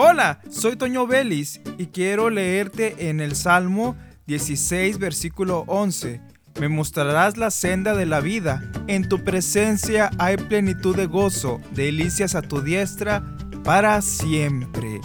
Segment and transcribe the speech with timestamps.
[0.00, 3.96] Hola, soy Toño Vélez y quiero leerte en el Salmo
[4.28, 6.20] 16, versículo 11.
[6.60, 8.62] Me mostrarás la senda de la vida.
[8.86, 13.24] En tu presencia hay plenitud de gozo, delicias a tu diestra
[13.64, 15.00] para siempre.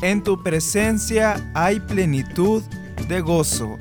[0.00, 2.62] En tu presencia hay plenitud
[3.08, 3.76] de gozo.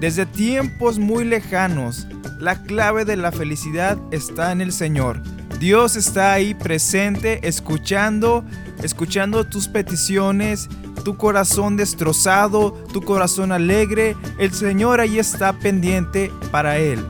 [0.00, 2.06] Desde tiempos muy lejanos,
[2.40, 5.22] la clave de la felicidad está en el Señor.
[5.64, 8.44] Dios está ahí presente, escuchando,
[8.82, 10.68] escuchando tus peticiones,
[11.06, 14.14] tu corazón destrozado, tu corazón alegre.
[14.36, 17.02] El Señor ahí está pendiente para Él.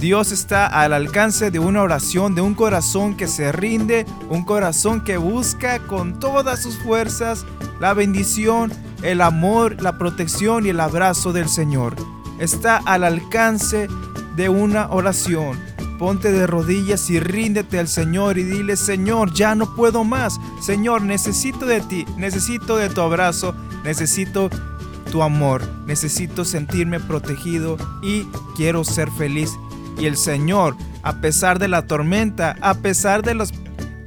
[0.00, 5.04] Dios está al alcance de una oración, de un corazón que se rinde, un corazón
[5.04, 7.46] que busca con todas sus fuerzas
[7.78, 8.72] la bendición,
[9.04, 11.94] el amor, la protección y el abrazo del Señor.
[12.40, 13.86] Está al alcance
[14.34, 15.70] de una oración.
[16.00, 20.40] Ponte de rodillas y ríndete al Señor y dile, Señor, ya no puedo más.
[20.58, 23.54] Señor, necesito de ti, necesito de tu abrazo,
[23.84, 24.48] necesito
[25.12, 28.26] tu amor, necesito sentirme protegido y
[28.56, 29.50] quiero ser feliz.
[29.98, 33.52] Y el Señor, a pesar de la tormenta, a pesar de los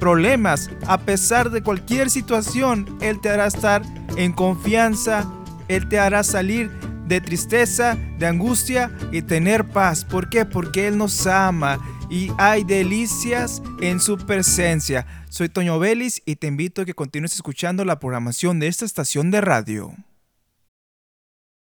[0.00, 3.82] problemas, a pesar de cualquier situación, Él te hará estar
[4.16, 5.30] en confianza,
[5.68, 6.72] Él te hará salir
[7.06, 10.04] de tristeza, de angustia y tener paz.
[10.04, 10.44] ¿Por qué?
[10.44, 11.78] Porque Él nos ama
[12.10, 15.06] y hay delicias en su presencia.
[15.28, 19.30] Soy Toño Vélez y te invito a que continúes escuchando la programación de esta estación
[19.30, 19.94] de radio.